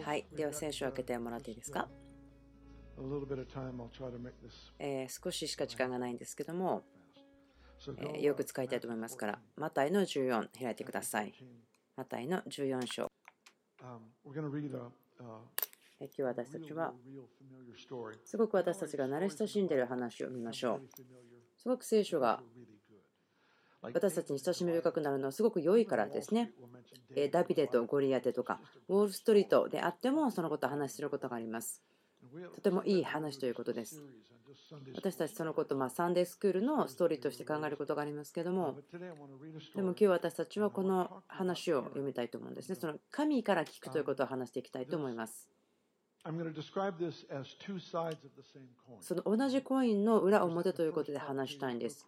[0.00, 1.88] はい、では聖書を開けてもらっていいですか、
[4.78, 6.82] えー、少ししか時間がないんですけども、
[7.98, 11.32] えー、よく使いたいと思いますから、マタイの14開いてください。
[11.96, 13.08] マタイの14章。
[16.00, 16.92] 今日私たちは
[18.24, 20.88] すごく私たちが慣れ親しんでいる話を見ましょう。
[21.56, 22.40] すごく聖書が
[23.82, 26.52] 私たちに親しみ深くなるのはすごく良いからですね。
[27.30, 31.82] ダビデとゴリアテとか、ウォール・ストリートであってもそのことを話することがあります。
[32.54, 34.02] とてもいい話ということです。
[34.94, 38.76] 私たちそのことまサンデースクールのストーリーとして考えることがありますけども、
[39.74, 42.74] でも今日私たちはこの話を読みたいと思うんですね。
[42.74, 45.48] その神から聞くということを話していきたいと思います。
[49.00, 52.04] その同じコインの裏表ということで話したいんです。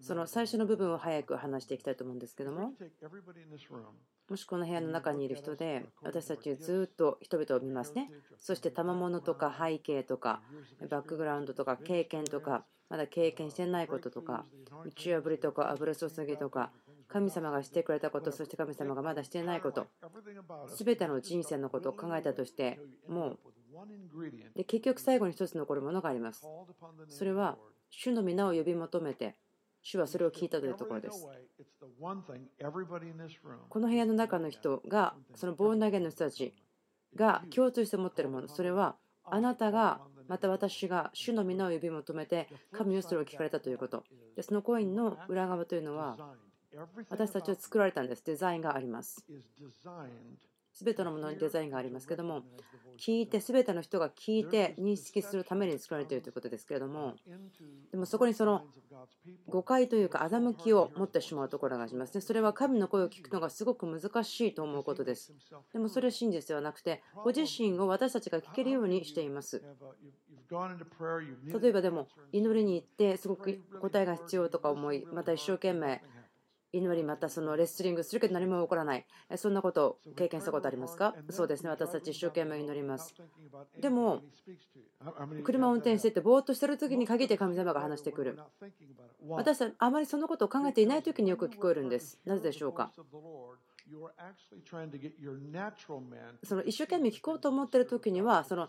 [0.00, 2.72] その最初の部分を早く話していきたいと思うんですけども、
[4.28, 8.10] もしこの部屋の中にいる人で、私たちずっと人々を見ますね。
[8.38, 10.40] そして賜物とか背景とか、
[10.88, 14.44] バックグラウンドとか経験とか、まだ経験してないこととか、
[14.84, 16.70] 打ち破りとか油注ぎとか、
[17.08, 19.86] 神様がしてくれたこと、そして神様がまだしていないこと、
[20.68, 23.38] すべての人生のことを考えたとして、もう
[24.54, 26.46] で結局最後に一つ残るものがあります。
[27.08, 27.58] それは
[27.90, 29.36] 主の皆を呼び求めて
[29.82, 31.26] 主はそれを聞いたというところです。
[33.68, 36.54] この部屋の中の人がそのボーン投げの人たち
[37.14, 44.04] が共通して持っているものそれはあなたがまた私が主の皆を呼び求めて神よそれを聞かれたということ
[44.36, 46.16] でそのコインの裏側というのは
[47.08, 49.24] 私たちは作られたんですデザインがあります
[50.74, 52.42] 全てのものにデザインがありますけども
[52.98, 57.14] 聞いて全ての人が聞いて認識するために作られているということですけれども
[57.90, 58.62] でもそこにその
[59.48, 62.20] 誤解というか欺きを持ってしまうところがありますね。
[62.20, 65.32] それは神の声を聞くのがすごく難しいと思うことです。
[65.72, 69.62] でもそれは真実ではなくてご自身を私たちが聞けるようにしています。
[71.60, 76.02] 例えばでも祈りに行ってすごく答えが必要とか思いまた一生懸命
[76.76, 83.14] 祈りまたそのレスリングするけど何も起こらないそんなことを経験したことありますかそうですね私たち一生懸命祈ります
[83.80, 84.22] でも
[85.44, 88.38] 車を運転しててぼーっとしてる時に限って神様が話してくる
[89.28, 92.90] 私はあまりそのことを考えていない時によく聞こえるんですなぜでしょうか
[96.42, 98.68] その一生懸命聞こうと思ってる時にはその、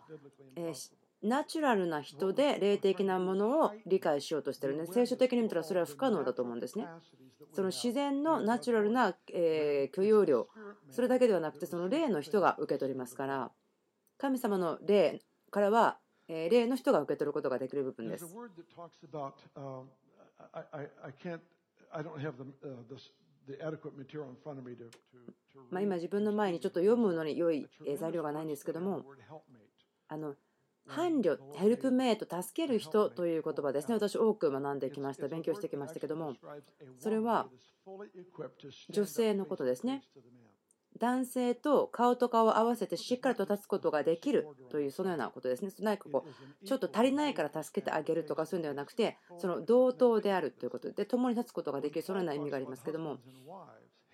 [0.55, 4.85] えーナチュラルな人で霊的なものを理解しようとしてるね。
[4.87, 6.87] 聖書的に見たらそれは不可能だと思うんですね。
[7.53, 10.47] その自然のナチュラルな、え許容量
[10.89, 13.51] それだけではなくてその霊の人が受け取りますから。
[14.17, 15.21] 神様の霊
[15.51, 18.25] からは、え霊の人が受け取ることができる部分です。
[25.69, 29.03] まあ、今自分の前にちょっと読むのに良い材料がないんですけども
[30.07, 30.35] あの
[30.87, 33.95] 伴侶、ヘルプメイト、助ける人という言葉ですね。
[33.95, 35.27] 私多く学んできました。
[35.27, 36.35] 勉強してきましたけども、
[36.99, 37.49] それは
[38.89, 40.03] 女性のことですね。
[40.97, 45.71] 男性と顔と顔を合わせてしっかりと立つことができるというそのようなことですね。
[45.79, 53.17] 何かこうちょっと足りないから助けてあげるとかそういうのではなくて、その同等であるということで、共に立つことができる、そのような意味がありますけども、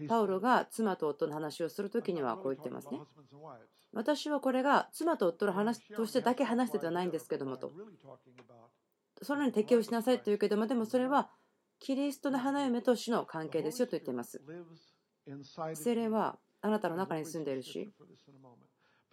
[0.08, 3.00] パウロが妻と夫の話をするときにはこう言ってますね。
[3.94, 7.72] 私はこれが妻と夫の話としてだけ話してではないんですけどもと。
[9.24, 11.30] そのように適応しなさいというけども、でもそれは
[11.80, 14.42] キリストの花嫁と主の関係ですよと言っています。
[15.76, 17.92] 精霊はあなたの中に住んでいるし、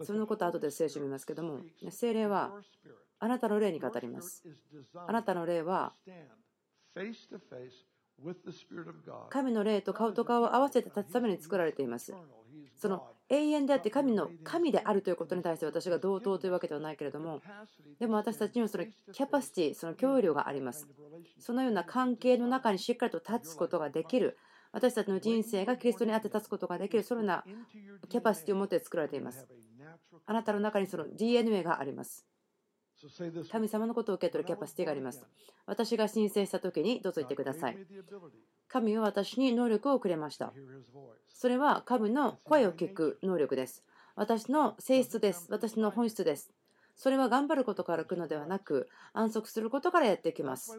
[0.02, 1.60] そのことは後で聖書を見ますけども、
[1.90, 2.52] 精霊は
[3.18, 4.44] あなたの霊に語ります。
[4.94, 5.94] あなたの霊は
[9.30, 12.14] 神の霊と顔と顔を合わせて立つために作られています。
[12.76, 17.40] その永遠であって神の神であるということに対して私が同等というわけではないけれども、
[17.98, 20.88] でも私たちにはそのキャパシティ、その供量があります。
[21.38, 24.38] そのような関係の中にしっかりと立つことができる。
[24.70, 27.44] 私たちの人生がキリストにあって立つことができる、そのような
[28.08, 29.46] キャパシティを持って作られています。
[30.26, 32.27] あなたの中にその DNA があります。
[33.50, 35.24] 神様のことを受け取るキャパシティがあります。
[35.66, 37.78] 私が申請した時にどうぞ言ってください。
[38.68, 40.52] 神は私に能力をくれました。
[41.32, 43.84] それは神の声を聞く能力です。
[44.16, 45.46] 私の性質です。
[45.48, 46.50] 私の本質です。
[46.98, 50.72] それは頑張ることから来るのではなく安息することからやってきます。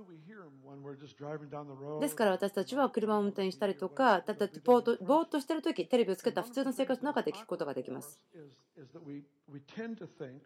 [2.01, 8.19] ですから私たちは車を運転したりとか、だってぼーっとしてるとき、テレビをつけた普通の生活の中で聞くことができます。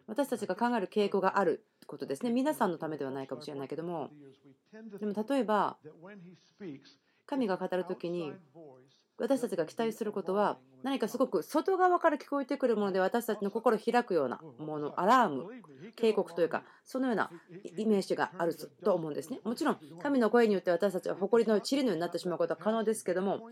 [0.06, 2.30] 私たちが考える傾向があることですね。
[2.30, 4.10] 皆さんのためではないかもしれないけども、
[4.72, 5.76] でも例えば、
[7.26, 8.32] 神が語るときに、
[9.18, 15.46] 私たちが期待することは何かすごく外側から聞こえてくるもので私たちの心を開くようなものアラーム
[15.94, 17.30] 警告というかそのような
[17.76, 19.40] イメージがあると思うんですね。
[19.44, 23.48] もちろん神の声によって私たちは誇りの塵のようになってしまうことは可能ですけども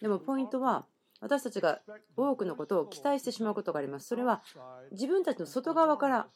[0.00, 0.86] でもポイントは
[1.20, 1.80] 私たちが
[2.16, 4.08] 多くのことを期待してしまうことがあります。
[4.08, 4.42] それは
[4.90, 6.28] 自分たちの外側から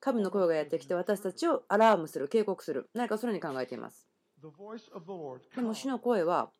[0.00, 4.06] 神の声がやってきて私たちをアラームする警告する何かそのように考えています。
[5.56, 6.50] でも主の声は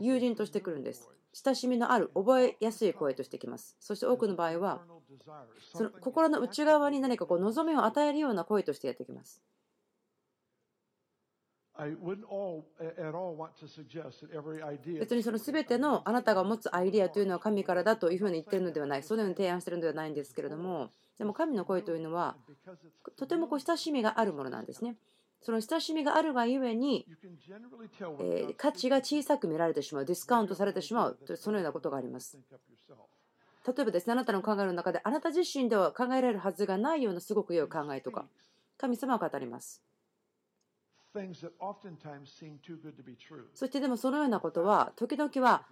[0.00, 1.08] 友人としてくるんです。
[1.32, 3.76] 親しみのある、覚えやすい声としてきます。
[3.78, 4.80] そして多くの場合は、
[5.74, 9.42] その心の内側に何かこう望みを与えるような声としてやってきます。
[14.98, 22.36] 別にその全てのあなたが持つアイデアというのは神からだというふうに言ってるのではない、そのように提案しているのではないんですけれども、でも神の声というのは、
[23.16, 24.96] とてもこう親しみがあるものなんですね。
[25.42, 27.06] その親しみがあるがゆえに、
[28.20, 32.38] え価値が小さく見られてしまう、ディスカウントされてしまうそのようなことがあります。
[33.66, 38.26] 例えばですね、あなたの考えの中で、あなた自身では考えられるはずがないようなすごく良い考えとか、
[38.78, 39.82] 神様は語ります。
[43.54, 45.66] そしてでもそのようなことは、時々は、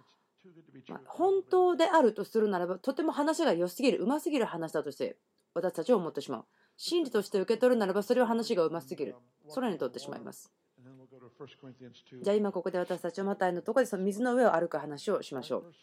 [0.87, 5.17] ま本当であるとするならば、とても話が良すぎる、うますぎる話だとして
[5.53, 6.45] 私たちは思ってしまう。
[6.77, 9.15] 真理として受け取るならばそれは話がうますぎる。
[9.53, 10.51] 空にとってしまいます。
[12.21, 15.73] じゃあ今ここで私たちはマタイのところでその水の上を歩く話をしましょう。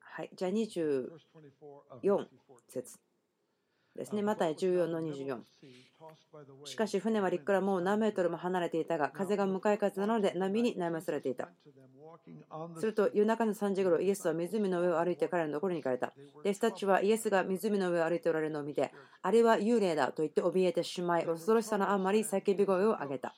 [0.00, 2.26] はいじゃあ24
[2.68, 2.98] 節
[3.96, 4.22] ですね。
[4.22, 5.38] マタイ14の24。
[6.64, 11.48] しかし船は陸からもう何メートルも離れていたが、風が向かい風なので波に悩まされていた。
[12.78, 16.12] すると夜中の3時ごろ、イエスは湖の上を歩いて彼のところに行かれた。
[16.40, 23.34] 弟子たちはイエスが湖の上を歩いておられるのを見て、あれは幽霊だと言って怯えてしまい、恐ろしさのあまり叫び声を上げた。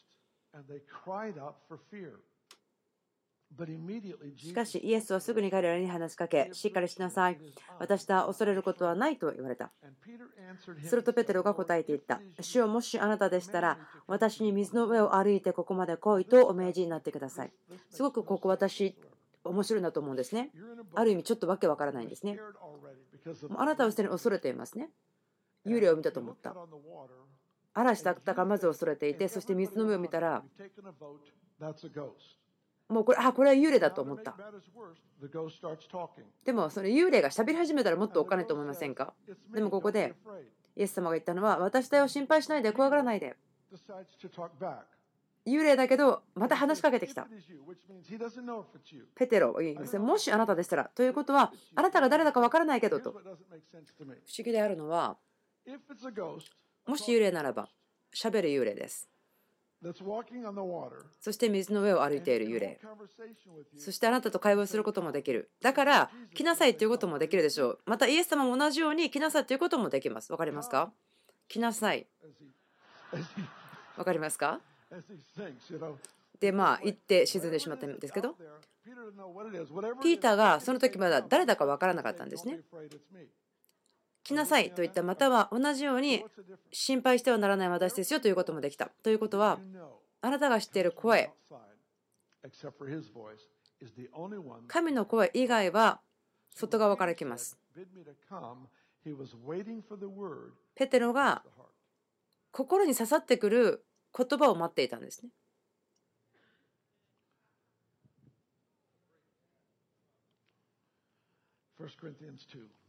[4.36, 7.40] しかしイエスはすぐに彼らに話しかけ、しっかりしなさい。
[7.78, 9.72] 私と恐れることはないと言われた。
[10.84, 12.20] するとペテロが答えていった。
[12.40, 17.52] 主よもしあなたでしたら、私に水の上を歩いてここまで来いとお命じになってください。
[17.90, 18.96] すごくここ私、
[19.44, 20.50] 面白いなと思うんですね。
[20.94, 22.38] ある意味ちょっとわけわからないんですね。
[23.56, 24.90] あなたはすでに恐れていますね。
[25.66, 26.54] 幽霊を見たと思った。
[27.74, 30.44] 嵐だったかまず恐れていて、そして水の上を見たら、
[32.88, 34.34] もうこれあこれは幽霊だと思った。
[36.44, 39.12] でもその幽霊がしゃべり始めたらもっとお金と思いませんか？
[39.52, 40.14] でもここで
[40.76, 43.36] イエス様が言ったのは私だよ心配しないで怖がらないで。
[45.46, 47.26] 幽霊だけどまた話しかけてきた。
[49.14, 53.12] ペテロを言いますもしあなたでしたらということはあなたが誰だかわからないけどと。
[53.12, 53.26] 不思
[54.44, 55.16] 議であるのは
[56.86, 57.68] もし幽霊ならば
[58.12, 59.08] しゃべる幽霊です
[61.20, 62.80] そして水の上を歩いている幽霊。
[63.78, 65.50] そしてあなたと会話することもできる。
[65.60, 67.78] だから、来なさいということもできるでしょう。
[67.86, 70.32] またイエス様も同じように来なさいということもできます。
[70.32, 70.92] わかりますか？
[71.48, 72.06] 来なさい。
[73.96, 74.60] わかりますか？
[76.40, 78.34] で、まあ、行って沈んでしまったんですけど、
[80.02, 82.60] ピーターがその時まだ誰だか分からなかったんですね。
[84.28, 86.22] 来なさいと言ったまたは同じように
[86.70, 88.90] 心配してはならない私ですよということもできた。
[89.02, 89.58] ということは
[90.20, 91.30] あなたが知っている声
[94.66, 96.00] 神の声以外は
[96.50, 97.58] 外側から来ます。
[100.74, 101.42] ペテロが
[102.50, 105.30] 心に刺さってくる言葉を待っていたんですね。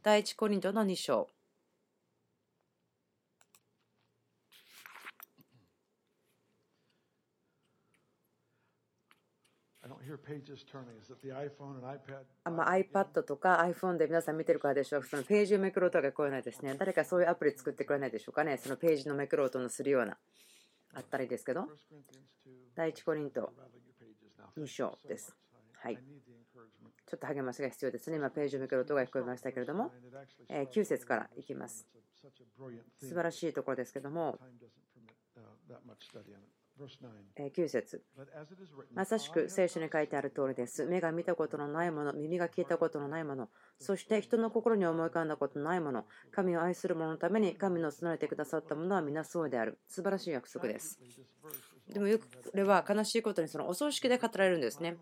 [0.02, 1.28] 第一コリントの2章。
[12.50, 16.74] まあ、iPad とか iPhone で皆さん見てるからでしょうそのページをめくろうとか聞こえないですね。
[16.76, 18.56] 誰かそういうアプリ作ってくれないでしょうかね。
[18.58, 20.16] そのページのめくろうとのするような。
[20.94, 21.68] あったらいいですけど。
[22.74, 23.52] 第一コリント
[24.58, 25.36] 2章です。
[25.74, 25.98] はい。
[27.10, 28.18] ちょっと励ましが必要ですね。
[28.18, 29.90] 今、ページをめくる音が聞こえましたけれども、
[30.48, 31.84] 9節からいきます。
[33.00, 34.38] 素晴らしいところですけども、
[37.36, 38.04] 9節
[38.94, 40.86] まさしく聖書に書いてある通りです。
[40.86, 43.48] 目が見たことのないもの、耳が聞いたことのないもの、
[43.80, 49.80] そして人の心に思い浮かんだことのないもの、神を愛する者のために神の備えてくださったものは皆そうである。
[49.88, 51.00] 素晴らしい約束です。
[51.88, 54.96] でもよくこれは悲しいことにそのお葬式で語られるんですね。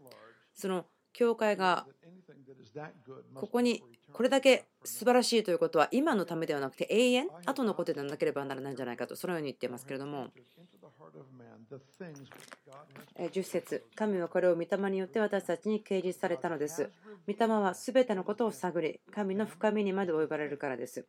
[0.55, 1.87] その教会が
[3.35, 10.29] ここにこれだけ素晴らしいということは今のためではなくて永遠後のことでなければならないんじゃないかとそのように言っていますけれども。
[13.19, 16.91] 10節神はこれを御霊によって私たちに掲示されたのです。
[17.27, 21.07] 御霊は全てのことを探り神の深みにまで及ばれるからです。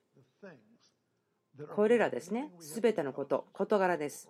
[1.75, 2.51] これらですね。
[2.59, 4.29] 全てのこと事柄です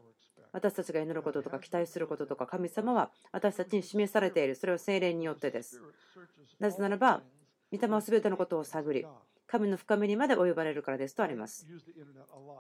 [0.52, 4.56] 私たちが祈ることとか期待することとか神様は私たちに示されている。
[4.56, 5.82] それは精霊によってです。
[6.60, 7.22] なぜならば
[7.72, 9.06] 御霊は全てのことを探り
[9.50, 11.66] 神の深みにまで及ばれるからですとあります。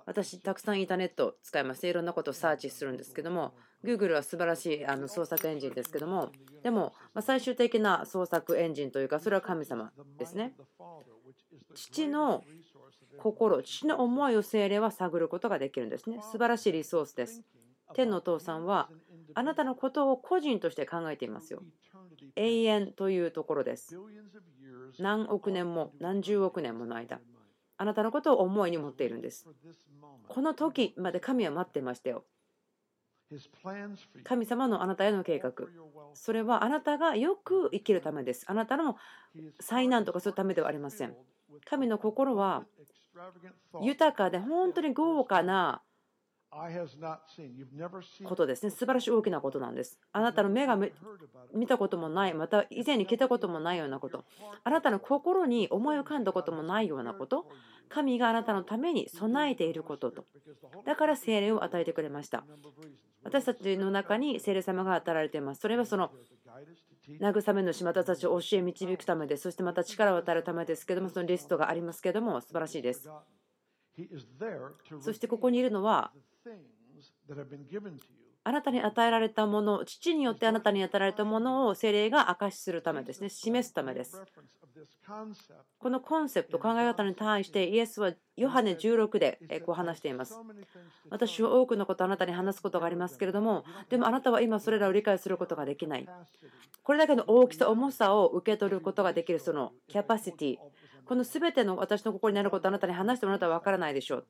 [0.08, 3.54] 私、たくさんインターネットを使いまして、いろんなことをサーチするんですけども、
[3.84, 6.32] Google は素晴らしいあの創作エンジンですけども、
[6.64, 10.56] でも、ま最終的な創作エンジンというか、それは神様ですね。
[11.76, 12.44] 父の
[13.20, 16.20] 心、父の思いを精霊は探ることができるんですね。
[16.24, 17.44] 素晴らしいリソースです。
[17.94, 18.90] 天のお父さんは、
[19.34, 21.64] あなたのことを個人として考えていますよ。
[22.36, 23.98] 永遠というところです。
[25.00, 27.20] 何億年も何十億年もの間
[27.78, 29.48] あなたのことを思いに持っているんです。
[30.28, 32.26] この時まで神は待ってましたよ。
[34.24, 35.54] 神様のあなたへの計画。
[36.14, 38.46] それはあなたがよく生きるためです。
[38.48, 38.98] あなたの
[39.60, 41.16] 災難とかするためではありません。
[41.66, 42.66] 神の心は
[43.82, 45.82] 豊かで本当に豪華な
[48.28, 48.72] ことですね。
[48.72, 50.00] 素晴らしい大きなことなんです。
[50.12, 50.78] あなたの目が
[51.54, 54.26] 見たこともない、また以前に聞いたこともないようなこと、
[54.64, 57.46] あなたの心に思い浮かんだこともないようなこと、
[57.88, 60.26] 神があなたのために備えていることと。
[60.86, 62.44] だから精霊を与えてくれました。
[63.24, 65.62] 私たちの中に精霊様が与えられています。
[65.62, 66.12] それはその
[67.20, 69.44] 慰めのしまたたちを教え導くためです。
[69.44, 73.10] そしてまた力を与えるためですけども、そのリストがありますけども、素晴らしいです。
[75.02, 76.12] そしてここにいるのは、
[78.44, 84.22] あなたに与えられたもの、父によってあなたに与えられたものを精霊が証しするためですね、示すためです。
[85.78, 90.40] このコンセプト、考え方に対してイエスはヨハネ16でこう話しています。
[91.10, 96.08] 私は多くのことあなたに話すことがありますけれども、でもあなたは今それらを理解することができない。
[96.84, 100.58] これだけの大きさ、重さを受け取ることができるそのキャパシティ、
[101.10, 104.28] この全ての私の心になることあなたに話してもあなたは分からないでしょう。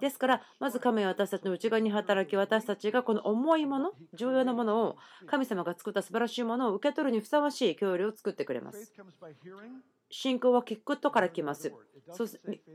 [0.00, 8.90] ですから、まず神は私たちの内側に働き、私たちがこの重いもの、重要なものを、神様が作った素晴らしいものを受け取るにふさわしい教理を作ってくれます。
[10.08, 11.74] 信仰は聞くことから来ます。
[12.12, 12.24] そ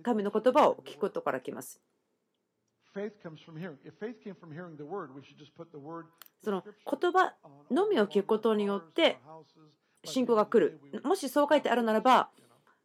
[0.04, 1.82] 神の言葉を聞くことから来ます。
[6.44, 7.34] その言葉
[7.72, 9.18] のみを聞くことによって
[10.04, 11.02] 信仰が来る。
[11.04, 12.30] もしそう書いてあるならば、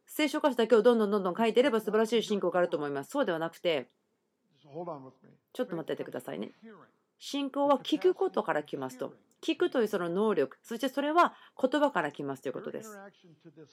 [0.07, 3.11] 聖書箇所だけをどんどんどんどん書いていれば素晴らしい信仰があると思います。
[3.11, 3.89] そうではなくて、
[5.53, 6.51] ちょっと待っててくださいね。
[7.19, 9.13] 信仰は聞くことから来ますと。
[9.41, 12.97] 聞くというその能力、そしてそれは言葉から来ますということです。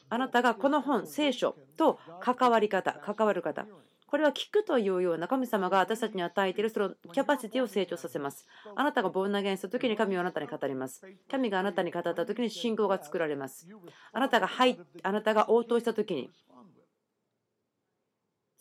[0.08, 3.66] あなたがこの本、聖書と関わり方、関わる方、
[4.12, 8.46] これは聞くというような神様が私たちに与えているそのキャパシティを成長させます。
[8.76, 11.02] あなたがボーン投げした時に神はあなたに語ります。
[11.30, 13.66] 神があなたに語った時に信仰が作られます。
[14.12, 16.28] あなたが入あなたが応答した時に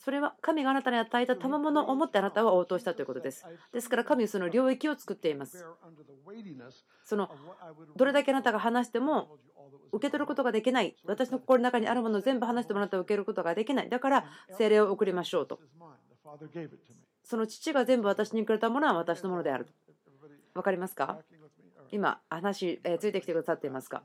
[0.04, 3.46] それは神があなたに与えた賜物を持ってあなたは応答したということです。
[3.72, 5.64] ですから神はその領域を作っています。
[7.04, 7.30] その
[7.94, 9.38] どれだけあなたが話しても
[9.92, 10.96] 受け取ることができない。
[11.04, 13.88] 私の心の中にあるものを全部話してもらったら受けることができない。
[13.88, 14.24] だから
[14.58, 15.60] 精霊を送りましょうと。
[17.22, 19.68] その父が全部私にくれたものは私のものである。
[20.52, 21.18] 分かりますか？
[21.92, 24.02] 今話、えついてきてくださっていますか？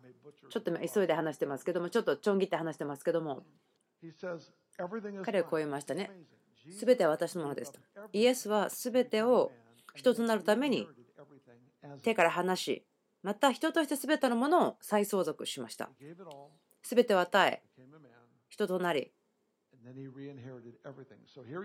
[0.51, 3.41] ちょっと急いで話してますけども、ちょっとちょん切って話してますけども、
[5.23, 6.11] 彼はこう言いましたね。
[6.71, 7.79] すべては私のものですと。
[8.13, 9.51] イエスはすべてを
[9.95, 10.87] 一つになるために
[12.03, 12.85] 手から離し、
[13.23, 15.89] また人として全てのものを再相続しました。
[16.83, 17.63] 全てを与え、
[18.49, 19.11] 人となり、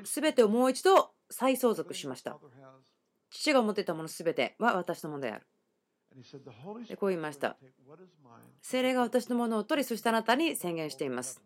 [0.05, 2.39] 全てをもう一度再相続しました。
[3.31, 5.47] 父が持っていたもの全ては私のものである。
[6.97, 7.57] こう言いました。
[8.61, 11.43] 精霊が私のものを取り、そしてあなたに宣言しています。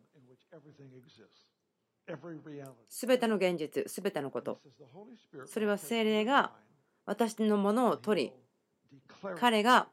[2.89, 4.61] すべての現実、すべてのこと。
[5.47, 6.53] それは精霊が
[7.05, 8.33] 私のものを取り、
[9.37, 9.89] 彼が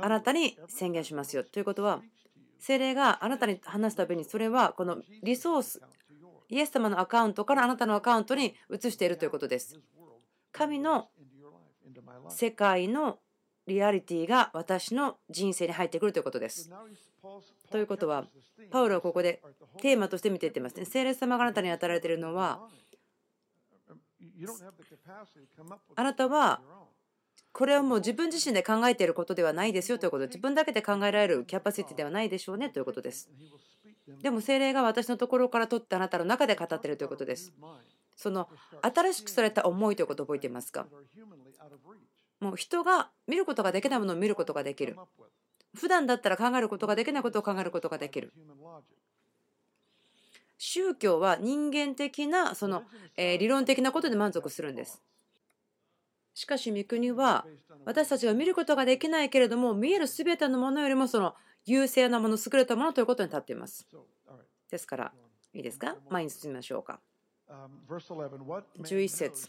[0.00, 1.44] あなたに宣言しますよ。
[1.44, 2.02] ということは、
[2.58, 5.80] 精霊があなたに話すたびに、それはこのリソース、
[6.48, 9.78] イエス様のアカウントからあなたのアカウントに移しているということです。
[10.52, 11.10] 神の
[12.28, 13.18] 世界の
[13.66, 16.70] リアリティが私の人生に入ってくるということです。
[17.70, 18.26] ということは、
[18.70, 19.42] パウロはここで
[19.80, 20.84] テーマとして見ていってますね。
[20.84, 22.68] 聖霊様があなたに与えられているのは、
[25.96, 26.60] あなたは
[27.52, 33.30] これはもう自分自身で考えていることではないですよということ自分だけで考えられるキャパシティではないでしょうねということです。
[34.22, 37.52] でも精霊が私のところから取ってあなたの中で語っているということです。
[38.14, 38.48] その
[38.82, 40.86] 新しくされた思いということを覚えていますか？
[42.46, 44.96] もう人が見ることができないものを見ることができる。
[45.74, 48.32] 普段だったら考えることができないことを考えることができる。
[50.58, 52.84] 宗教は人間的なその、
[53.16, 55.02] え理論的なことで満足するんです。
[56.34, 57.46] しかし御国は
[57.84, 61.34] 私たちが見ることができないけれども見える全てのものよりもその
[61.64, 63.86] 優勢なもの優れたものということに立っています。
[64.70, 65.12] ですから
[65.54, 65.96] いいですか？
[66.10, 67.00] 前に進みましょうか。
[68.82, 69.48] 11節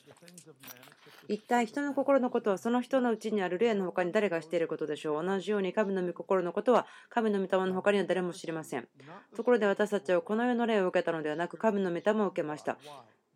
[1.28, 5.26] 一体人の心のことはその人のうちにある霊の他に誰がしていることでしょう?
[5.26, 8.88] 同じように神の御心のことは神の御霊の他には誰も知りません。
[9.36, 12.78] ところで私たちはこの世の霊を受けたのではなく神の御霊を受けました。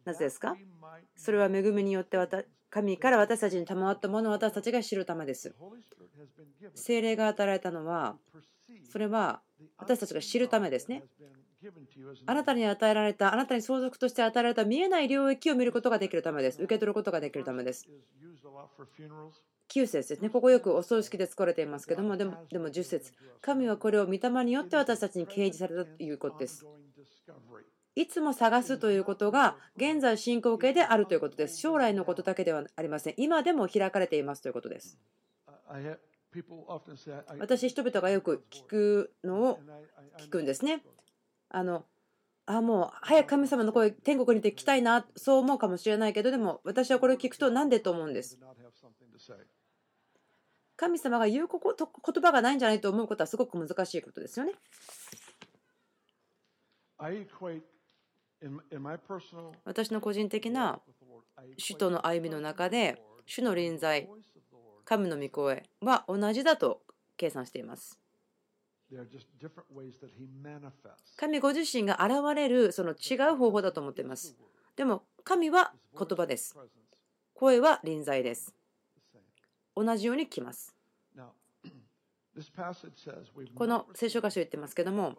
[0.06, 0.56] なぜですか？
[1.16, 2.18] それは恵みによって
[2.70, 5.54] 神から私たちに賜ったものを私たちが知るためです。
[6.76, 8.16] 精霊が与えられたのは
[8.92, 9.42] それは
[9.78, 11.04] 私たちが知るためですね
[12.26, 16.62] あなたに与えられた、あなたに相続として与えられた見えない領域を見ることができるためです。
[16.62, 17.88] 受け取ることができるためです。
[19.70, 20.30] 9節ですね。
[20.30, 26.66] ここよくお葬式で使われていますけども、でもでも10節神はこれを御霊によって私たちに掲示されたということです。
[27.96, 31.58] いつも探すということが現在進行形であるということです。
[31.58, 33.14] 将来のことだけではありません。
[33.18, 34.98] 今でも開かれていますということです。
[37.40, 39.60] 私、人々がよく聞くのを
[40.18, 40.84] 聞くんですね。
[41.54, 41.86] あの
[42.46, 48.38] あもう早く神様の声天国に行きたいなそう思うかもしれないけどでも私はこれを聞くとなんでと思うんです。
[50.76, 54.54] 神様が言うこと言葉がないんじゃないと思うことはすごく難しいことですよね。
[59.66, 60.82] 私の個人的な
[61.58, 64.10] 主との歩みの中で主の臨在
[64.86, 66.82] 神の御声は同じだと
[67.18, 68.01] 計算しています
[71.16, 74.36] 神ご自身が現れるその違う方法だと思っています。
[74.76, 76.58] でも神は言葉です。
[77.34, 78.54] 声は臨在です。
[79.76, 80.76] 同じように来ます。
[83.56, 85.18] この聖書箇所言ってますけども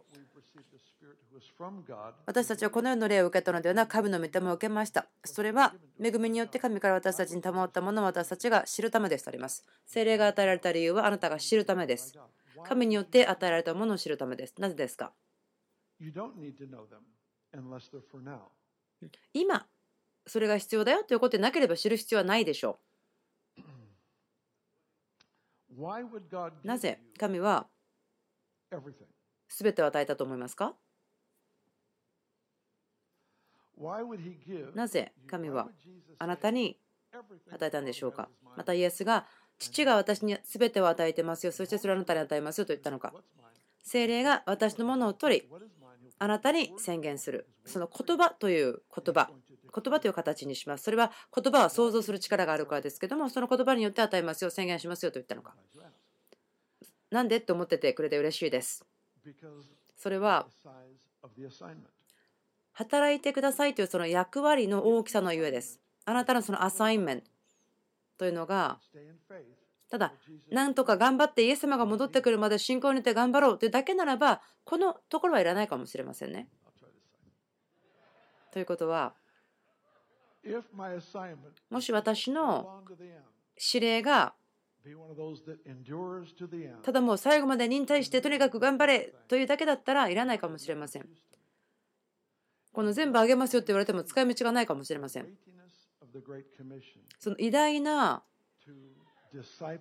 [2.26, 5.06] 私たちはこの世の霊を受けたのではなく神の御霊を受けました。
[5.24, 9.64] それは恵みによって神から私たちに賜ったものを私たちが知るためですとあります。
[9.86, 12.14] 聖霊が与えられた理由はあなたが知るためです
[12.66, 14.54] 神によって与えられたものを知るためです。
[14.58, 15.12] なぜですか？
[19.34, 19.66] 今、
[20.26, 22.78] それが必要だよということでなければ知る必要はないでしょ
[23.58, 23.62] う。
[26.64, 27.66] なぜ神は
[29.48, 30.74] 全てを与えたと思いますか？
[34.74, 35.68] なぜ神は
[36.18, 36.78] あなたに
[37.50, 38.28] 与えたんでしょうか？
[38.56, 39.26] またイエスが
[39.62, 41.52] 父が私に全てを与えてますよ。
[41.52, 43.14] そしてそれをあなたに与えますよと言ったのか。
[43.82, 45.48] 精霊が私のものを取り、
[46.18, 47.46] あなたに宣言する。
[47.64, 49.30] その言葉という言葉。
[49.74, 50.84] 言葉という形にします。
[50.84, 55.54] それは言葉は想像する力があるからですけども、その言葉によって与えますよ、宣言しますよと言ったのか。
[57.10, 58.84] なんでって思っててくれて嬉しいです。
[59.96, 60.46] それは、
[62.72, 65.80] 働いてくださいというその役割の大きさのゆえです。
[66.04, 67.31] あなたのそのアサインメント。
[68.18, 68.78] というのが
[69.90, 70.14] ただ
[70.50, 76.48] なんとか頑張ってイエス様が戻ってくるまで信仰によって頑張ろうというだけならばこのところはいらないかもしれませんね。
[78.52, 79.14] ということは
[81.70, 82.82] もし私の
[83.72, 84.34] 指令が
[86.82, 91.08] ただもう最後まで忍耐してとにかく頑張れというだけだったらいらないかもしれません。
[92.72, 95.28] この全部あげますよって言われても使い道がないかもしれません。
[97.18, 98.22] その偉大な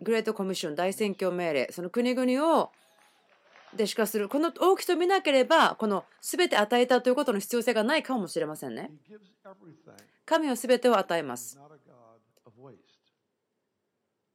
[0.02, 2.72] グレートコミッション大宣教命令その国々を
[3.74, 8.92] 弟子化するこの大きさを見なければこの全て与えたということの必要性がないかもしれませんね。
[10.26, 11.58] 神は全てを与えます。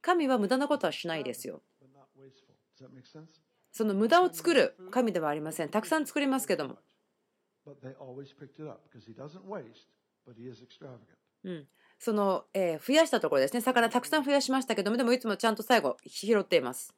[0.02, 1.62] 神は無駄なことはしないですよ。
[3.72, 5.68] その無駄を作る神ではありません。
[5.68, 6.78] たくさん作りますけども。
[11.44, 13.61] うん、その、え増やしたところですね。
[13.61, 16.94] 魚たくさん増やしましたけどもでもいつもちゃんと最後拾っています。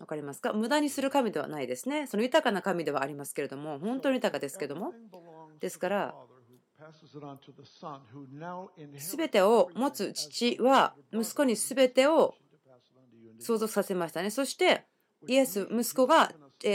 [0.00, 0.52] わかりますか？
[0.52, 2.08] 無駄にする神ではないですね。
[2.08, 4.92] その豊かな神ではありますけれども本当に豊かですけども。
[5.60, 6.14] ですから
[8.96, 12.34] 全てを持つ父は息子に全てを
[13.40, 14.30] 相続させましたね。
[14.30, 14.84] そして
[15.28, 16.32] イエス息子が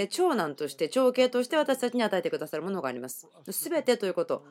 [0.10, 3.28] 長男として長兄として私たちに与えてくださるものがあります。
[3.48, 4.46] 全てということ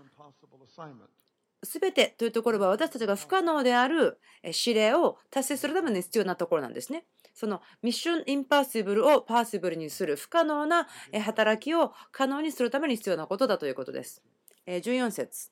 [1.62, 7.04] 全てというところは私たちが不可能である指令を達成するために必要なところなんですね。
[7.34, 10.86] そのミッションインパーシブルをパーシブルにする不可能な
[11.24, 14.22] 働きを可能にするために必要なことだということです。
[14.66, 15.50] 14節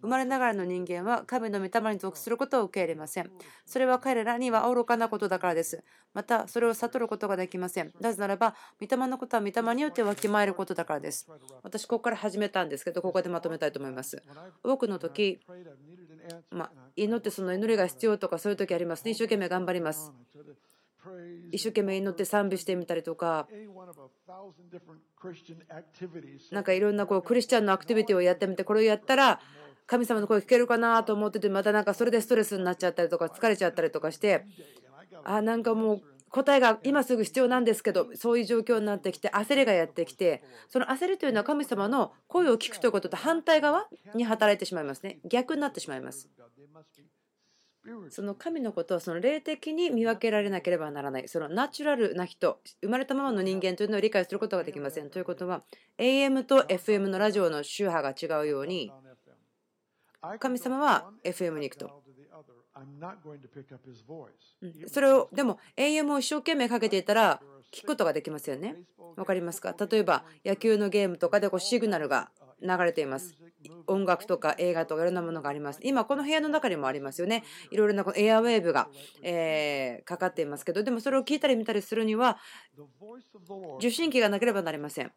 [0.00, 3.30] 生まれながらの人間は神の御霊に属することを受け入れません。
[3.66, 5.82] それは彼らには愚かなことだからです。
[6.14, 7.92] また、それを悟ることができません。
[8.00, 11.26] なぜならば、御霊のことは御霊によってわきまえることだからです。
[11.62, 14.22] 私、ここから始めたんですけど、ここでまとめたいと思います。
[14.62, 15.40] 多くの時、
[16.50, 19.12] まあ、祈ってその祈りが必要とかそういう時ありますね。
[19.12, 20.12] 一生懸命頑張ります。
[21.50, 23.48] 一生懸命祈って賛美してみたりとか、
[26.50, 29.40] なんかいろんなこうクリスチャンのアクティビティをやってみて、これをやったら、
[29.86, 34.44] 神様の声聞けるかなと思ってて、またなんかそれでストレスになっちゃったりとか、疲れちゃったりとかして、
[35.24, 45.18] あ、なんかもう答えが今すぐ必要なんですけど、そういう状況になってきて、焦りがやってきて、その焦りというのは神様の声を聞くということと反対側に働いてしまいますね。
[45.28, 46.30] 逆になってしまいます。
[48.10, 51.28] その神のことはその霊的に見分けられなければならない。
[51.28, 55.10] そのナチュラルな人、生まれたままの人間というのを理解することができません。
[55.10, 55.64] ということは、
[55.98, 58.92] AM と FM のラジオの周波が違うように、
[60.38, 62.02] 神様は FM に行くと。
[64.86, 67.42] それをでも AM を一生懸命かけていたら
[67.72, 68.76] 聞くことができますよね。
[69.16, 69.74] 分かりますか？
[69.78, 72.30] 例えば野球のゲームとかでこうシグナルが
[72.62, 73.36] 流れています。
[73.86, 75.80] 音楽とか映画とかいろんなものがあります。
[75.82, 77.44] 今この部屋の中にもありますよね。
[77.70, 78.88] いろいろなエアウェーブが、
[79.22, 82.38] えかかっていますけど、でもそれを聞いたり見たりするには
[83.78, 85.12] 受信機がなければなりません。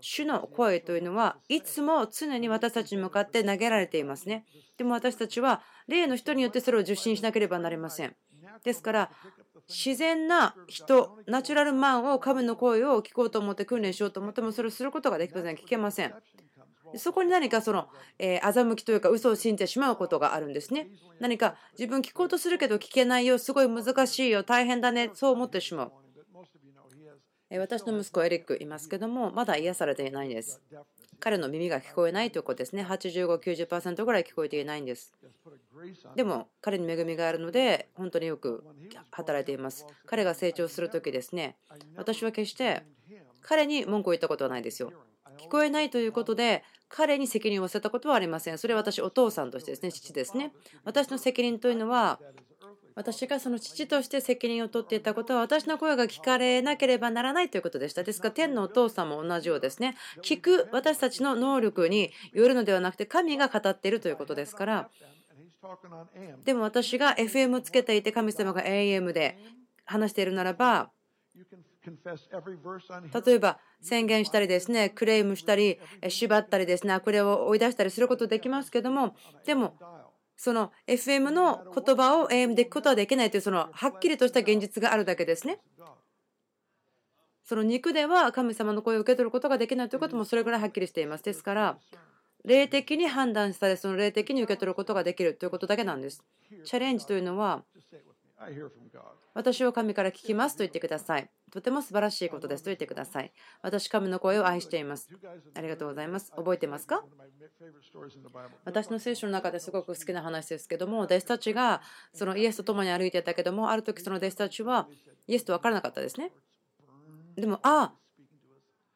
[0.00, 4.44] 主の声というのはいつも常に私たちに向かって投げられていますね。
[4.76, 8.16] でも私たちは例の人によってそれを受信しなければなりません。
[8.64, 9.10] ですから
[9.68, 16.14] 自然な人ナチュラルマンを神の声を聞こうと思って訓練しようと思ってもそれをすることができません聞けません
[16.94, 20.88] そこに何かその、えー、欺きというか嘘を信じてしまうことがあるんですね。
[21.20, 25.92] 何か自分聞こうとするけど聞けないよすごい難しいよ大変だねそう思ってしまう。
[27.58, 30.60] 私の息子エリックいますけどもまだ癒されていないんです。
[31.20, 32.84] 彼の耳が聞こえないということですね。
[32.84, 35.14] 85、90%ぐらい聞こえていないんです。
[36.14, 38.64] でも彼に恵みがあるので本当によく
[39.10, 39.86] 働いています。
[40.06, 41.56] 彼が成長する時ですね。
[41.96, 42.82] 私は決して
[43.42, 44.92] 彼に文句を言ったことはないですよ。
[45.38, 50.52] 聞こえないということで彼に責任を負わせたことはありませんそれは私お父さんとしてですね父ですね
[50.84, 52.20] 私の責任というのは
[52.96, 58.02] 私がその父として責任を取っていたことは私の声が聞かれなければならないということでした。
[58.02, 59.96] ですから天のお父さんも同じようですね。
[60.22, 64.90] 聞く私たちの能力によるのではなくて神が語っているということですから。
[66.44, 69.38] でも私が FM をつけていて神様が AM で
[69.84, 70.90] 話しているならば
[73.26, 79.74] 例えば宣言したりですねクレームしたり縛ったりですね悪霊を追い出したりすることできますけどもでも
[80.36, 85.60] その FM の言葉を AM で聞くことはできないというそのはっきりとした現実があるだけですね。
[87.46, 91.22] その肉では神様の声を受け取ることができないということもそれぐらいはっきりしています。
[91.22, 91.78] ですから、
[92.44, 96.24] 霊的に判断され、その霊的に受け取ることができるということだけなんです。
[96.64, 97.62] チャレンジというのは、
[99.34, 101.30] 私を神から聞きますと言ってください。
[101.52, 103.32] とても素晴らしいことですと言ってください。
[103.62, 105.08] 私、神の声を愛しています。
[105.54, 106.32] ありがとうございます。
[106.36, 107.04] 覚えてますか？
[108.64, 111.82] 私の聖書の中ですごく好きな話ですけども、弟子たちが
[112.12, 114.88] そのイエスと共に歩いてたけども、ある時その弟子たちは
[115.28, 116.32] イエスと分からなかったですね。
[117.36, 117.94] でも、ああ、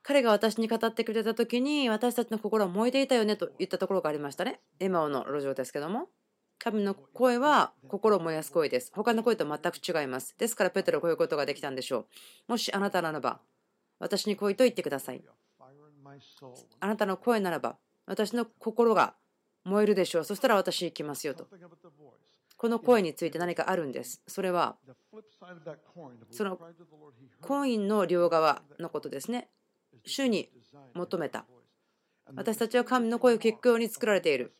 [0.02, 4.60] 彼が私に語ってくれた時に私たちの心は燃えていたよねと言ったところがありましたね。
[4.80, 6.08] エマオの路上ですけども。
[6.62, 8.92] 神の声は心を燃やす声です。
[8.94, 10.36] 他の声と全く違います。
[10.36, 12.04] ですからペテロはこういうことができたんでしょ
[12.48, 12.52] う。
[12.52, 13.40] もしあなたならば、
[13.98, 15.22] 私に来いと言ってください。
[16.80, 19.14] あなたの声ならば、私の心が
[19.64, 20.24] 燃えるでしょう。
[20.24, 21.48] そしたら私行きますよと。
[22.58, 24.22] この声について何かあるんです。
[24.26, 24.76] それは、
[26.30, 26.60] その
[27.40, 29.48] コインの両側のことですね。
[30.04, 30.50] 主に
[30.92, 31.46] 求めた。
[32.36, 34.52] 私たちは神の声を聞くように作られている。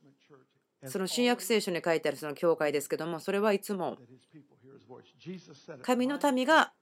[0.87, 3.99] その新約聖書に書いてあるその教会ですけども、それはいつも
[5.83, 6.73] 神の民が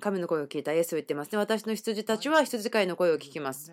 [0.00, 1.38] 神の声を聞いたイエスを言ってますね。
[1.38, 3.72] 私の羊たちは羊飼いの声を聞きます。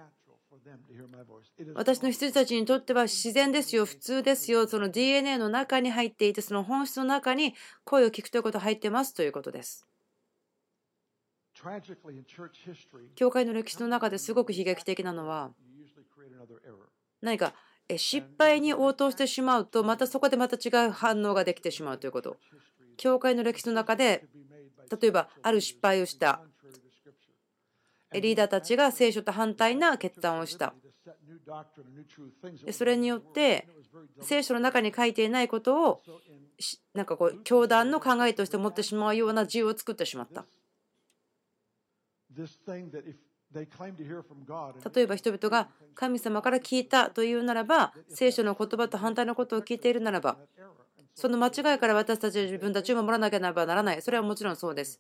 [1.75, 9.85] 私の羊たちにとっては自然ですよ、普通ですよ、その DNA の中に入っていて、その本質の中に声を聞くということが入ってますということです。
[13.15, 15.51] 教会の歴史の中ですごく悲劇的なのは、
[17.21, 17.53] 何か
[17.97, 22.37] 失敗に応答してしまうとまたそこでまた違う反応ができてしまうということ。
[22.97, 24.25] 教会の歴史の中で
[25.01, 26.41] 例えばある失敗をした。
[28.13, 30.73] リーダーたちが聖書と反対な決断をした。
[32.71, 33.67] それによって
[34.21, 36.01] 聖書の中に書いていないことを
[36.93, 40.45] なんかこう教団の考えとして持ってしまうような自由を作ってしまった。
[44.93, 50.37] 例えば人々が神様から聞いたというならば聖書の言葉と反対のことを聞いているならば
[51.15, 54.01] その間違いから私たちは自分たちを守らなければならない。
[54.01, 54.99] それはもちろんそうです。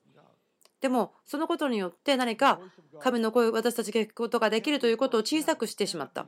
[0.79, 2.59] でもそのことによって何か
[2.99, 6.25] 神の声を私たちが聞くことができるということを小さくしてしまった。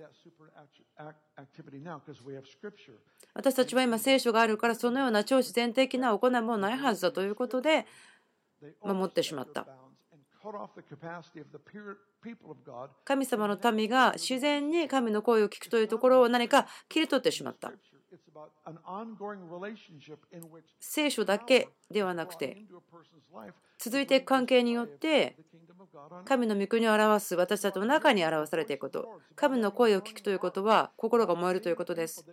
[3.34, 7.86] 私たちは今聖書があるからそのような超自然的な行いもないはずだということで
[8.84, 9.68] 守ってしまった。
[13.06, 17.72] 神様の民が自然に神の声を聞くというところを何か切り取ってしまった。
[20.80, 22.58] 聖書だけではなくて
[23.80, 25.36] 続いていく関係によって
[26.26, 29.22] 神の御国を表す私たちの中に表されていくこと。
[29.36, 32.26] 神の声を聞くということは心が燃えるということです。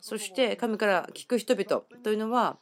[0.00, 2.58] そして神から聞く人々というのは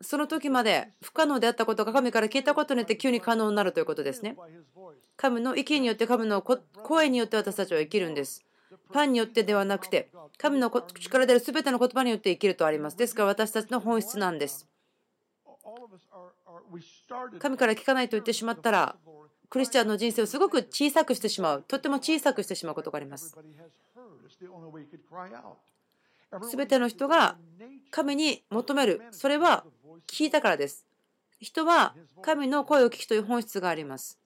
[0.00, 4.36] その時まで不可能であったことが神から聞いたことによって急に可能になるということですね。
[5.16, 8.44] 神の息によって神の声によって私たちは生きるんです。
[8.92, 12.96] パンによってではなくて神の口から出る全ての言葉によって生きるとあります。
[12.96, 14.68] ですから私たちの本質なんです。
[17.38, 18.96] 神から聞かないと言ってしまったら
[19.48, 23.36] クリスチャンの人生をすごく小さくしてしまうとても小さくしてしまうことがあります。
[26.40, 27.36] 全ての人が
[27.90, 29.02] 神に求める。
[29.10, 29.64] それは
[30.06, 30.86] 聞いたからです。
[31.40, 34.18] 人は神の声を聞くという本質があります。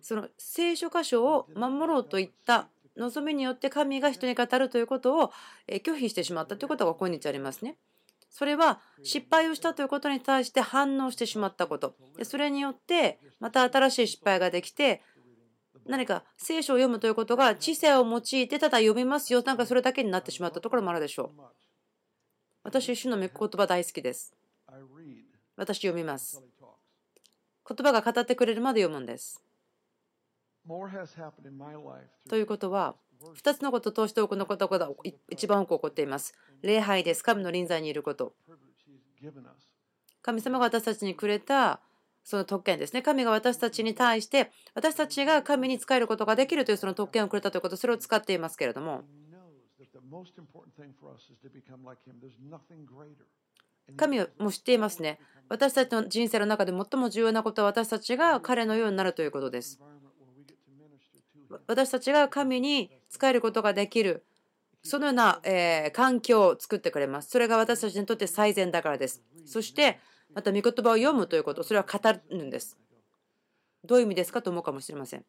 [0.00, 5.32] その聖書箇所を守ろうといった望みによって神が人に語るということを
[5.68, 7.76] 拒否してしまったということが今日ありますね。
[8.30, 11.94] それは失敗をしたということに対して反応してしまったこと。
[12.22, 15.02] それによってまた新しい失敗ができて
[15.86, 19.42] 何か聖書を読むということが知性を用いてただ読みますよ。
[19.42, 21.40] なんかそれだけになってしまったところもあるでしょう。
[22.62, 24.34] 私主の御言葉大好きです。
[25.56, 26.42] 私読みます。
[27.66, 29.42] 言葉が語ってくれるまで読むんです。
[32.28, 34.90] ということは2つのことを通して多くのことが
[35.30, 36.34] 一番多く起こっています。
[36.62, 37.22] 礼拝です。
[37.22, 38.34] 神の臨在にいること。
[40.22, 41.80] 神様が私たちにくれた
[42.22, 43.02] その特権ですね。
[43.02, 49.04] 神が私たちに対して私たちが神に仕えることができるというその特権をくれたということ、それを使っていますけれども。
[53.96, 55.18] 神はもう知っていますね。
[55.48, 59.80] 私たちの人生の中で最も重要なことは私たちが彼のようになるということです。
[61.66, 64.24] 私たちが神に仕えることができる
[64.82, 67.30] そのような、え環境を作ってくれます。
[67.30, 69.22] それが私たちにとって最善だからです。
[69.44, 69.98] そして
[70.34, 71.98] また御言葉を読むということ、それは語
[72.30, 72.78] るんです。
[73.84, 75.24] どういう意味ですかと思うかもしれません。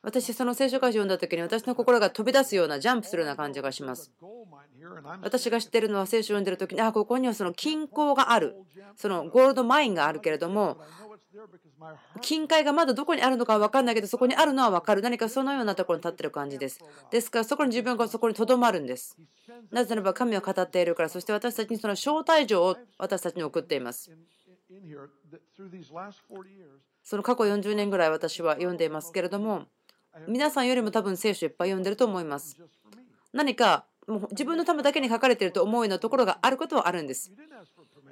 [0.00, 4.12] 私、その聖書箇所を読んだ時に私の心が飛び出すようなジャンプするような感じがします。
[5.22, 8.56] 私が知ってるのは聖書を読んでる時に、あ、ここにはその金鉱がある。
[8.96, 10.80] そのゴールドマインがあるけれども、
[12.22, 15.02] 金塊がまだどこにあるのかは分かんないけど、そこにあるのは分かる。
[15.02, 16.80] 何かそのようなところに立ってる感じです。
[17.10, 19.16] ですから、そこに自分がそこにとどまるんです。
[19.70, 24.10] なぜならば神を語っているから、そして私たちにその招待状を私たちに送っています。
[27.02, 29.66] その過去40年ぐらい私は読んでいますけれども、
[30.26, 32.56] 皆さんよりも多分聖書いっぱい読んでると思います。
[33.32, 37.30] 何かもう自分のためだけに書かれていると思うようなところがあることはあるんです。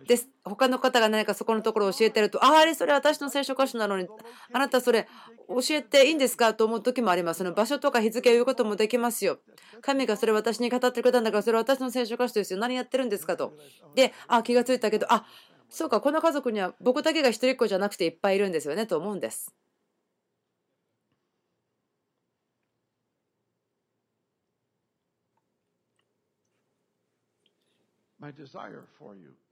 [0.07, 0.29] です。
[0.45, 4.09] 他の方が何かそこのところを教えてると、ああれ、それ私の聖書箇所なのに、
[4.53, 5.09] あなたそれ
[5.49, 6.55] 教えていいんですか？
[6.55, 7.39] と思う時もあります。
[7.39, 9.39] その場所とか日付を言うこともできますよ。
[9.83, 12.61] 神がそれ私に語ってくれたんだから、それ私の聖書箇所ですよ。
[12.61, 13.55] 何やってるんですかと。
[13.95, 15.27] で、あ、気がついたけど、あ、
[15.69, 19.53] そうか、この家族には僕だけが一人っ子じゃなくていっぱいいるんですよねと思うんです。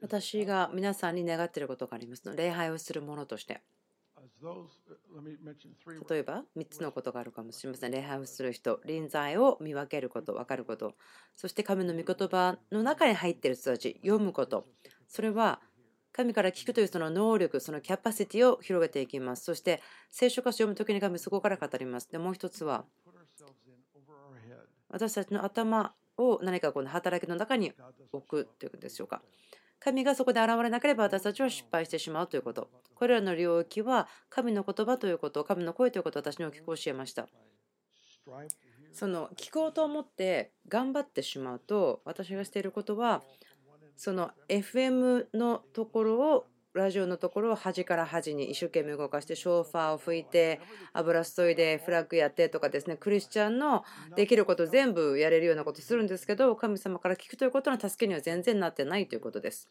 [0.01, 2.35] 私が皆さんに願っていることがありますの。
[2.35, 3.61] 礼拝をするものとして。
[6.09, 7.91] 例えば3つのことがあるかもしれません。
[7.91, 10.95] 礼拝をする人臨在を見分けること分かること。
[11.35, 14.67] そして神の御言葉の中に入っている人たち読むこと。
[15.07, 15.61] それは
[16.11, 19.43] 神から聞くというその能力そのキャパシティを広げていきます。
[19.43, 22.11] そして聖書箇所を読む時に神そこから語ります。
[22.11, 22.85] でもう一つは
[24.89, 27.73] 私たちの頭を何かこの働きの中に
[28.11, 29.21] 置くということでしょうか。
[29.79, 32.69] 神がそこで現れなければ私たちは失敗してしまうということ。
[32.95, 37.27] これらの領域は神の言葉ということ、神の声ということを私に大きく教えました。
[38.91, 43.21] その聞こうと思って頑張ってしまうと私がしていることは
[43.97, 46.45] その FM のところを
[46.77, 50.59] ラジオのところを端から端に一生懸命動かしてショーファーを吹いて
[50.93, 53.83] 油注いでフラッグやってとかですねクリスチャンの
[54.15, 59.69] できること全部やれるようなことするんですけど神様から聞くということの助けには全然なってないということです。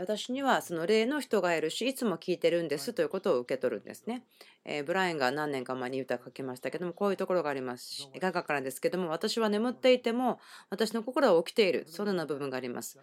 [0.00, 4.24] 私にはその霊の人がいるしいつも聞いてるんですということを受け取るんですね。
[4.64, 10.38] えブライアンが何年か前に歌を書きましたけどもこういうところがありますし画家からですけども私は眠っていても
[10.70, 12.98] 私の心は起きているそのような部分があります。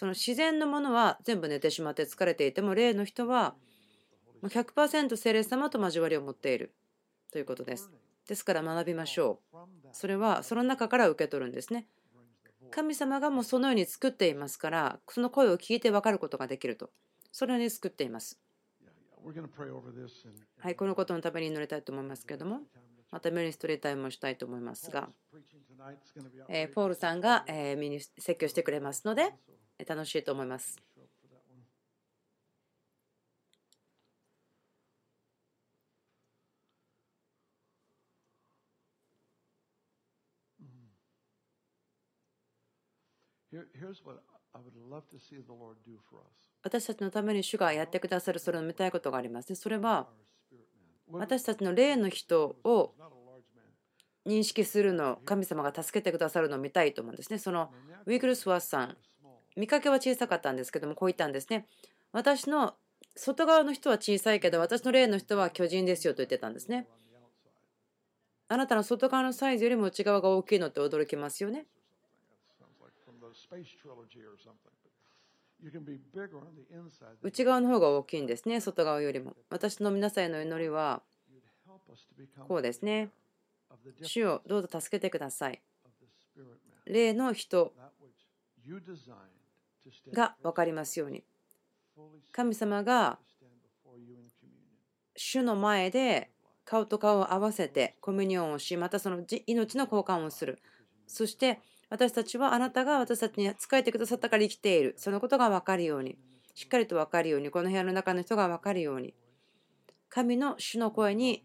[0.00, 3.54] その自然のものは全部寝てしまって疲れていても霊の人は
[4.42, 6.72] 100%聖霊様と交わりを持っている
[7.30, 7.90] ということです。
[8.26, 9.58] ですから学びましょう。
[9.92, 11.86] それはその中から受け取るんですね。
[12.70, 16.88] 神様がもうそのように作っていますからその声を聞いて分かることができると
[17.30, 18.40] そのように作っています。
[20.60, 22.62] はい、このことのために祈りたいと思いますけれども
[23.10, 25.10] またミニストリータイムもしたいと思いますが、
[26.48, 27.76] えポールさんが、え
[28.16, 29.34] 説教してくれますので
[29.84, 30.78] 楽しいと思います。
[46.62, 49.54] 私たちのために主がやってくださるそれを見たいことがあります。
[49.54, 50.08] それは
[51.08, 52.94] 私たちの霊の人を
[54.26, 57.38] 認識するの神様が助けてくださるのを見たいと思うんですね。
[57.38, 57.72] その
[58.06, 58.96] ウィグルスワースさん
[59.56, 61.66] 見かけは小さかったんですけどもこう言ったんですね。
[62.12, 62.74] 私の
[63.16, 66.86] 外側の人は小さいけど私の霊の人は巨人ですよと言ってたんですね。
[68.48, 71.66] あなたの外側のサイズよりも内側が大きいのって驚きますよね。
[77.22, 79.36] 内側の方が大きいんですね外側よりも。
[79.50, 81.02] 私の皆さんへの祈りは
[82.48, 83.10] こうですね。
[84.02, 85.62] 主をどうぞ助けてください。
[86.86, 87.72] 霊の人。
[90.12, 91.24] が分かりますように。
[92.32, 93.18] 神様が
[95.16, 96.30] 主の前で
[96.64, 100.60] 顔と顔を合わせてコミュニオンをしまたその命の交換をする。
[101.06, 104.94] そして私たちはあなたが私たちに仕えてくださったから生きている。
[104.96, 106.16] そのことが分かるように。
[106.54, 107.50] しっかりと分かるように。
[107.50, 109.14] この部屋の中の人が分かるように。
[110.08, 111.44] 神の主の声に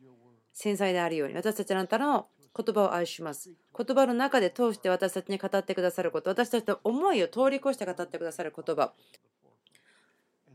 [0.54, 1.36] 繊細であるように。
[1.36, 3.52] 私たちあなたの言葉を愛します。
[3.78, 8.94] 言葉の中で通して私たちに語ってくださること、私たちの思いを通り越して語ってくださる言葉、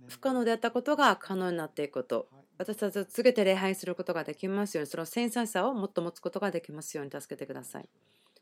[0.09, 7.89] 不可能であったことが可能になっていくこと、私たちを告げて礼拝することができますように、その繊細さをもっと持つことができますように助けてください。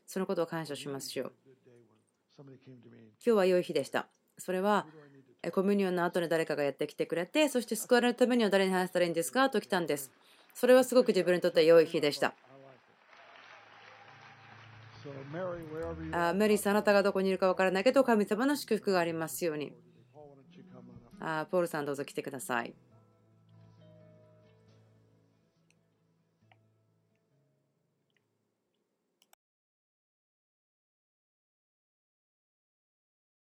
[0.07, 1.31] そのことを感謝しますよ。
[2.37, 2.47] 今
[3.21, 4.07] 日は良い日でした。
[4.37, 4.87] それは
[5.51, 9.49] コミュニオンの後に誰かがやってきてくれて、そして救われるためには誰に話したらいいんですか？
[9.49, 10.11] と来たんです。
[10.53, 12.33] それはすごく自分にとって良い日でした。
[16.11, 19.73] あメリーさん、あなたがどこにいるか分からないけど、神様の祝福がありますように。
[21.21, 22.73] あポールさん、どうぞ来てください。